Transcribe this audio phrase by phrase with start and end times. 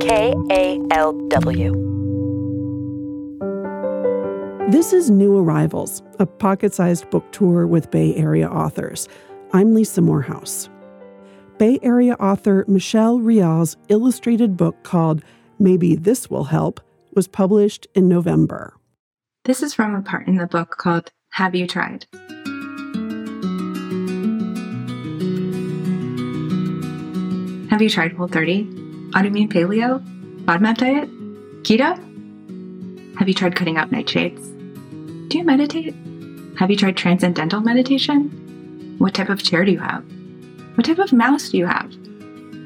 [0.00, 1.76] KALW.
[4.72, 9.08] This is New Arrivals, a pocket sized book tour with Bay Area authors.
[9.52, 10.70] I'm Lisa Morehouse.
[11.58, 15.22] Bay Area author Michelle Rial's illustrated book called
[15.58, 16.80] Maybe This Will Help
[17.14, 18.72] was published in November.
[19.44, 22.06] This is from a part in the book called Have You Tried?
[27.70, 28.79] Have you tried Whole 30?
[29.12, 30.00] Autoimmune paleo?
[30.44, 31.10] FODMAP diet?
[31.64, 31.96] Keto?
[33.18, 34.40] Have you tried cutting out nightshades?
[35.28, 35.94] Do you meditate?
[36.58, 38.96] Have you tried transcendental meditation?
[38.98, 40.04] What type of chair do you have?
[40.76, 41.92] What type of mouse do you have?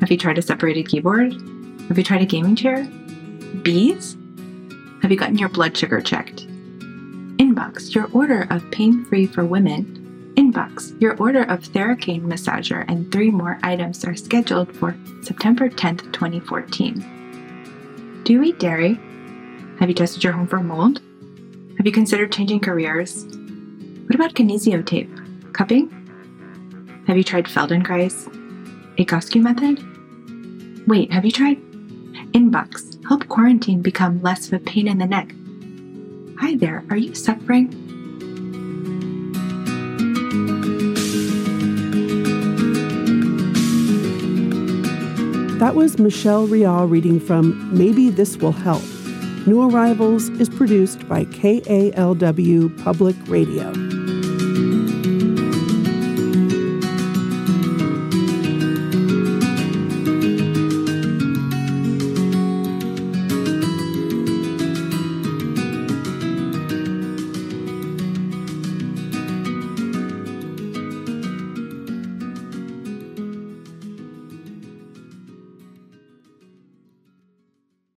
[0.00, 1.32] Have you tried a separated keyboard?
[1.88, 2.84] Have you tried a gaming chair?
[3.62, 4.16] Bees?
[5.02, 6.48] Have you gotten your blood sugar checked?
[7.38, 10.01] Inbox, your order of pain free for women.
[10.34, 16.10] Inbox, your order of Theracane massager and three more items are scheduled for September 10th,
[16.12, 18.22] 2014.
[18.24, 18.98] Do you eat dairy?
[19.78, 21.02] Have you tested your home for mold?
[21.76, 23.24] Have you considered changing careers?
[24.06, 25.10] What about kinesio tape?
[25.52, 25.90] Cupping?
[27.06, 28.26] Have you tried Feldenkrais?
[28.26, 29.84] A Egoscue method?
[30.88, 31.60] Wait, have you tried?
[32.32, 35.34] Inbox, help quarantine become less of a pain in the neck.
[36.40, 37.70] Hi there, are you suffering?
[45.62, 48.82] That was Michelle Rial reading from Maybe This Will Help
[49.46, 53.91] New Arrivals is produced by KALW Public Radio.